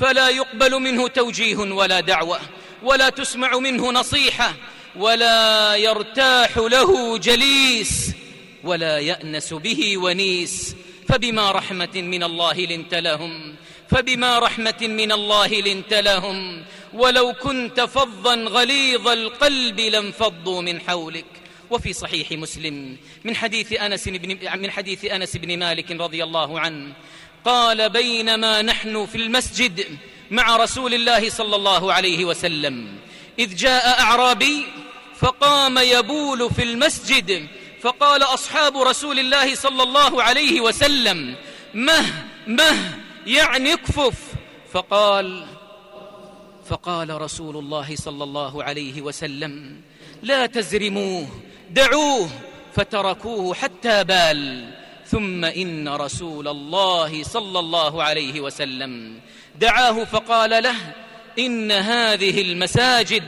فلا 0.00 0.28
يقبل 0.28 0.74
منه 0.80 1.08
توجيه 1.08 1.56
ولا 1.56 2.00
دعوة 2.00 2.40
ولا 2.82 3.08
تسمع 3.08 3.58
منه 3.58 3.92
نصيحة 3.92 4.54
ولا 4.98 5.76
يرتاح 5.76 6.56
له 6.58 7.18
جليس 7.18 8.10
ولا 8.64 8.98
يأنس 8.98 9.54
به 9.54 9.98
ونيس 9.98 10.76
فبما 11.08 11.50
رحمة 11.52 11.94
من 11.94 12.22
الله 12.22 12.60
لنت 12.60 12.94
لهم 12.94 13.54
فبما 13.88 14.38
رحمة 14.38 14.80
من 14.82 15.12
الله 15.12 15.46
لنت 15.46 15.94
لهم 15.94 16.64
ولو 16.94 17.32
كنت 17.32 17.80
فظا 17.80 18.34
غليظ 18.34 19.08
القلب 19.08 19.80
لانفضوا 19.80 20.62
من 20.62 20.80
حولك 20.80 21.24
وفي 21.70 21.92
صحيح 21.92 22.32
مسلم 22.32 22.96
من 23.24 23.36
حديث 23.36 23.72
أنس 23.72 24.08
بن 24.08 24.60
من 24.60 24.70
حديث 24.70 25.04
أنس 25.04 25.36
بن 25.36 25.58
مالك 25.58 25.90
رضي 25.90 26.24
الله 26.24 26.60
عنه 26.60 26.92
قال 27.44 27.88
بينما 27.88 28.62
نحن 28.62 29.06
في 29.06 29.14
المسجد 29.14 29.98
مع 30.30 30.56
رسول 30.56 30.94
الله 30.94 31.30
صلى 31.30 31.56
الله 31.56 31.92
عليه 31.92 32.24
وسلم 32.24 32.86
إذ 33.38 33.56
جاء 33.56 34.00
أعرابي 34.00 34.66
فقام 35.18 35.78
يبول 35.78 36.50
في 36.50 36.62
المسجد 36.62 37.46
فقال 37.80 38.22
أصحاب 38.22 38.76
رسول 38.76 39.18
الله 39.18 39.54
صلى 39.54 39.82
الله 39.82 40.22
عليه 40.22 40.60
وسلم 40.60 41.34
مه 41.74 42.24
مه 42.46 42.98
يعني 43.26 43.72
اكفف. 43.72 44.14
فقال 44.72 45.46
فقال 46.68 47.20
رسول 47.20 47.56
الله 47.56 47.96
صلى 47.96 48.24
الله 48.24 48.64
عليه 48.64 49.02
وسلم 49.02 49.80
لا 50.22 50.46
تزرموه 50.46 51.28
دعوه. 51.70 52.28
فتركوه 52.74 53.54
حتى 53.54 54.04
بال. 54.04 54.70
ثم 55.06 55.44
إن 55.44 55.88
رسول 55.88 56.48
الله 56.48 57.22
صلى 57.22 57.58
الله 57.58 58.02
عليه 58.02 58.40
وسلم 58.40 59.20
دعاه 59.60 60.04
فقال 60.04 60.62
له 60.62 60.76
إن 61.38 61.72
هذه 61.72 62.42
المساجد 62.42 63.22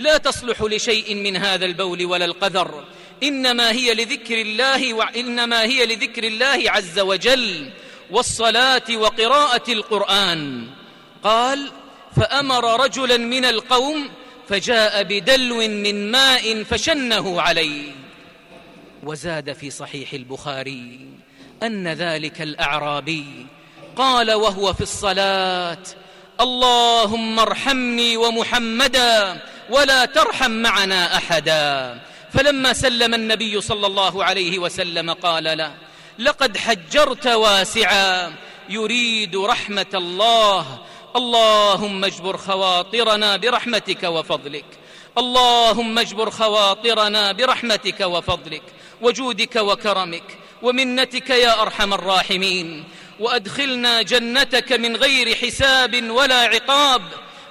لا 0.00 0.16
تصلح 0.16 0.62
لشيء 0.62 1.14
من 1.14 1.36
هذا 1.36 1.66
البول 1.66 2.06
ولا 2.06 2.24
القذر. 2.24 2.84
إنما 3.22 3.72
هي 3.72 3.94
لذكر 3.94 4.40
الله 4.40 4.94
وإنما 4.94 5.62
هي 5.62 5.86
لذكر 5.86 6.24
الله 6.24 6.62
عز 6.66 6.98
وجل 6.98 7.70
والصلاة 8.10 8.82
وقراءة 8.94 9.72
القرآن. 9.72 10.66
قال 11.22 11.72
فأمر 12.16 12.84
رجلا 12.84 13.16
من 13.16 13.44
القوم 13.44 14.08
فجاء 14.48 15.02
بدلو 15.02 15.56
من 15.56 16.10
ماء 16.10 16.62
فشنه 16.62 17.40
عليه. 17.40 17.92
وزاد 19.02 19.52
في 19.52 19.70
صحيح 19.70 20.12
البخاري 20.12 20.98
أن 21.62 21.88
ذلك 21.88 22.42
الأعرابي 22.42 23.46
قال 23.96 24.32
وهو 24.32 24.72
في 24.72 24.80
الصلاة 24.80 25.82
اللهم 26.40 27.38
ارحمني 27.38 28.16
ومحمدا 28.16 29.40
ولا 29.70 30.04
ترحم 30.04 30.50
معنا 30.50 31.16
أحدا. 31.16 32.00
فلما 32.32 32.72
سلم 32.72 33.14
النبي 33.14 33.60
صلى 33.60 33.86
الله 33.86 34.24
عليه 34.24 34.58
وسلم 34.58 35.12
قال 35.12 35.44
له 35.58 35.72
لقد 36.18 36.56
حجرت 36.56 37.26
واسعا 37.26 38.32
يريد 38.68 39.36
رحمة 39.36 39.92
الله. 39.94 40.78
اللهم 41.16 42.04
اجبر 42.04 42.36
خواطرنا 42.36 43.36
برحمتك 43.36 44.02
وفضلك. 44.02 44.64
اللهم 45.18 45.98
اجبر 45.98 46.30
خواطرنا 46.30 47.32
برحمتك 47.32 48.00
وفضلك 48.00 48.62
وجودك 49.00 49.56
وكرمك 49.56 50.38
ومنتك 50.62 51.30
يا 51.30 51.62
أرحم 51.62 51.94
الراحمين. 51.94 52.84
وأدخلنا 53.20 54.02
جنتك 54.02 54.72
من 54.72 54.96
غير 54.96 55.34
حساب 55.34 56.10
ولا 56.10 56.40
عقاب 56.40 57.02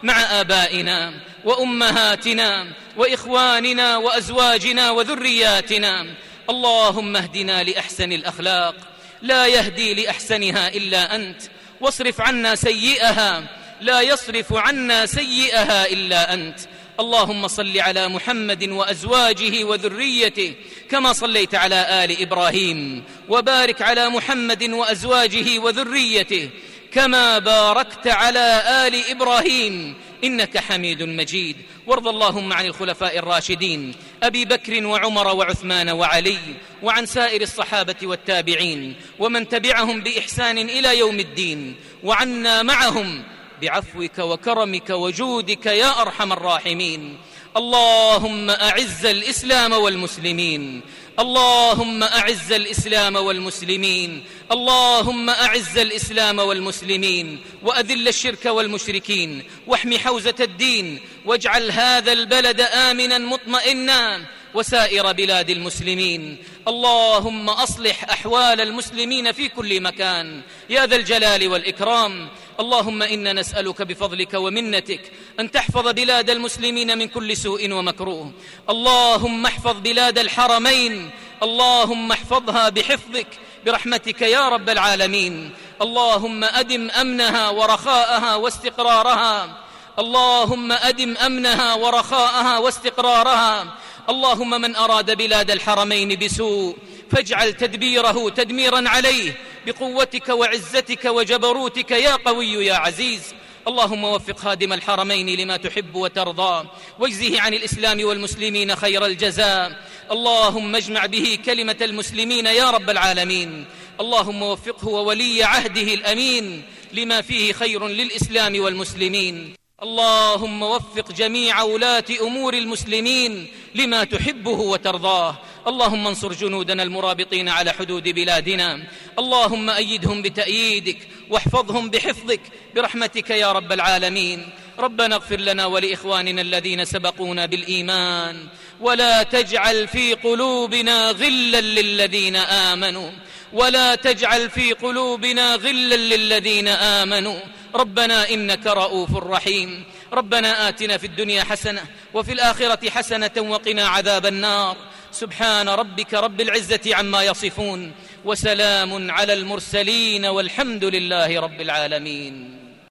مع 0.04 0.22
آبائنا 0.22 1.14
وأمهاتنا 1.46 2.68
وإخواننا 2.98 3.98
وأزواجنا 3.98 4.92
وذرياتنا. 4.92 6.06
اللهم 6.50 7.16
اهدنا 7.16 7.64
لأحسن 7.64 8.12
الأخلاق. 8.12 8.76
لا 9.22 9.48
يهدي 9.48 9.94
لأحسنها 9.94 10.68
إلا 10.68 11.16
أنت. 11.16 11.42
واصرف 11.82 12.22
عنا 12.22 12.56
سيئها. 12.56 13.44
لا 13.82 14.02
يصرف 14.02 14.54
عنا 14.54 15.06
سيئها 15.06 15.88
إلا 15.88 16.34
أنت. 16.34 16.60
اللهم 17.00 17.48
صل 17.48 17.80
على 17.80 18.08
محمد 18.08 18.70
وأزواجه 18.70 19.64
وذريته 19.64 20.54
كما 20.90 21.14
صليت 21.14 21.56
على 21.56 22.04
آل 22.04 22.22
إبراهيم 22.22 23.04
وبارك 23.30 23.82
على 23.82 24.10
محمد 24.10 24.64
وأزواجه 24.64 25.60
وذريته 25.60 26.50
كما 26.92 27.40
باركت 27.40 28.08
على 28.08 28.64
آل 28.88 29.12
إبراهيم 29.12 29.96
إنك 30.24 30.58
حميد 30.58 31.04
مجيد. 31.04 31.56
وارض 31.88 32.08
اللهم 32.08 32.54
عن 32.54 32.66
الخلفاء 32.66 33.18
الراشدين 33.18 33.96
أبي 34.24 34.46
بكر 34.46 34.86
وعمر 34.86 35.28
وعثمان 35.36 35.90
وعلي 35.90 36.38
وعن 36.84 37.06
سائر 37.06 37.42
الصحابة 37.42 37.96
والتابعين 38.04 38.96
ومن 39.20 39.50
تبعهم 39.50 40.02
بإحسان 40.02 40.58
إلى 40.58 41.00
يوم 41.00 41.20
الدين 41.20 41.76
وعنا 42.04 42.64
معهم 42.64 43.24
بعفوك 43.62 44.20
وكرمك 44.20 44.90
وجودك 44.90 45.66
يا 45.66 46.02
أرحم 46.02 46.34
الراحمين. 46.34 47.18
اللهم 47.58 48.50
أعز 48.50 49.06
الإسلام 49.06 49.74
والمسلمين. 49.74 50.82
اللهم 51.20 52.04
أعز 52.04 52.52
الإسلام 52.52 53.16
والمسلمين. 53.16 54.24
اللهم 54.52 55.30
أعز 55.30 55.78
الإسلام 55.78 56.40
والمسلمين. 56.40 57.42
وأذل 57.64 58.08
الشرك 58.08 58.46
والمشركين. 58.46 59.44
واحم 59.68 59.98
حوزة 59.98 60.36
الدين. 60.40 61.00
واجعل 61.26 61.72
هذا 61.72 62.12
البلد 62.12 62.62
آمنا 62.62 63.18
مطمئنا. 63.18 64.26
وسائر 64.54 65.12
بلاد 65.12 65.50
المسلمين. 65.50 66.38
اللهم 66.68 67.50
أصلح 67.50 68.04
أحوال 68.04 68.62
المسلمين 68.62 69.32
في 69.32 69.50
كل 69.50 69.82
مكان. 69.82 70.42
يا 70.70 70.86
ذا 70.86 70.96
الجلال 70.96 71.48
والإكرام. 71.48 72.30
اللهم 72.60 73.04
إنا 73.04 73.34
نسألك 73.34 73.82
بفضلك 73.82 74.34
ومنتك 74.34 75.12
أن 75.40 75.52
تحفظ 75.52 75.88
بلاد 75.88 76.30
المسلمين 76.30 76.98
من 76.98 77.08
كل 77.08 77.38
سوء 77.38 77.72
ومكروه. 77.72 78.32
اللهم 78.70 79.46
احفظ 79.46 79.76
بلاد 79.80 80.20
الحرمين. 80.20 81.10
اللهم 81.44 82.12
احفظها 82.12 82.70
بحفظك 82.70 83.28
برحمتك 83.66 84.22
يا 84.22 84.50
رب 84.50 84.70
العالمين. 84.70 85.52
اللهم 85.82 86.44
أدم 86.44 86.90
أمنها 86.90 87.50
ورخاءها 87.50 88.36
واستقرارها. 88.36 89.58
اللهم 90.00 90.72
أدم 90.72 91.18
أمنها 91.18 91.74
ورخاءها 91.74 92.58
واستقرارها. 92.58 93.78
اللهم 94.10 94.62
من 94.62 94.76
أراد 94.76 95.18
بلاد 95.18 95.52
الحرمين 95.52 96.20
بسوء 96.20 96.78
فاجعل 97.12 97.54
تدبيره 97.54 98.30
تدميرا 98.30 98.90
عليه. 98.90 99.38
بقوتك 99.66 100.30
وعزتك 100.30 101.06
وجبروتك 101.06 101.92
يا 101.92 102.16
قوي 102.16 102.54
يا 102.54 102.74
عزيز. 102.74 103.22
اللهم 103.68 104.04
وفق 104.04 104.38
خادم 104.38 104.74
الحرمين 104.74 105.40
لما 105.40 105.58
تحب 105.58 105.96
وترضى. 105.96 106.68
واجزه 107.00 107.42
عن 107.42 107.54
الإسلام 107.54 108.06
والمسلمين 108.06 108.76
خير 108.76 109.06
الجزاء. 109.06 109.84
اللهم 110.12 110.76
اجمع 110.76 111.06
به 111.06 111.40
كلمة 111.46 111.78
المسلمين 111.82 112.46
يا 112.46 112.72
رب 112.72 112.90
العالمين. 112.90 113.66
اللهم 114.00 114.44
وفقه 114.44 114.88
وولي 114.88 115.44
عهده 115.44 115.94
الأمين 115.94 116.64
لما 116.94 117.22
فيه 117.22 117.54
خير 117.54 117.88
للإسلام 117.88 118.60
والمسلمين. 118.60 119.54
اللهم 119.84 120.64
وفق 120.64 121.12
جميع 121.12 121.62
ولاة 121.62 122.06
أمور 122.22 122.54
المسلمين 122.54 123.48
لما 123.76 124.04
تحبه 124.04 124.52
وترضاه. 124.52 125.38
اللهم 125.70 126.08
انصر 126.08 126.34
جنودنا 126.34 126.84
المرابطين 126.84 127.50
على 127.50 127.72
حدود 127.72 128.10
بلادنا. 128.10 128.84
اللهم 129.20 129.70
أيدهم 129.70 130.22
بتأييدك 130.22 130.98
واحفظهم 131.30 131.90
بحفظك 131.90 132.42
برحمتك 132.76 133.30
يا 133.30 133.52
رب 133.52 133.72
العالمين. 133.72 134.50
ربنا 134.80 135.16
اغفر 135.16 135.40
لنا 135.40 135.66
ولإخواننا 135.66 136.42
الذين 136.42 136.86
سبقونا 136.86 137.46
بالإيمان. 137.46 138.48
ولا 138.82 139.24
تجعل 139.24 139.88
في 139.88 140.14
قلوبنا 140.14 141.12
غلا 141.12 141.62
للذين 141.62 142.36
آمنوا. 142.36 143.12
ولا 143.54 143.96
تجعل 143.96 144.50
في 144.50 144.74
قلوبنا 144.74 145.56
غلا 145.56 145.96
للذين 145.96 146.68
آمنوا. 146.68 147.40
ربنا 147.76 148.30
إنك 148.30 148.68
رؤوف 148.68 149.16
رحيم. 149.16 149.84
ربنا 150.14 150.70
آتنا 150.70 150.98
في 150.98 151.08
الدنيا 151.08 151.44
حسنة 151.44 151.84
وفي 152.14 152.34
الآخرة 152.34 152.90
حسنة 152.90 153.32
وقنا 153.38 153.88
عذاب 153.88 154.26
النار. 154.26 154.78
سبحان 155.12 155.70
ربك 155.70 156.14
رب 156.14 156.42
العزة 156.42 156.96
عما 156.96 157.24
يصفون 157.24 157.92
وسلام 158.26 159.12
على 159.12 159.34
المرسلين 159.34 160.26
والحمد 160.26 160.84
لله 160.86 161.40
رب 161.40 161.62
العالمين 161.62 162.60